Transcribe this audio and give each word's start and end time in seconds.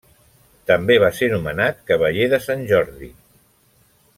També 0.69 0.95
va 1.03 1.11
ser 1.17 1.29
nomenat 1.33 1.83
cavaller 1.91 2.31
de 2.33 2.41
Sant 2.47 2.65
Jordi. 2.73 3.11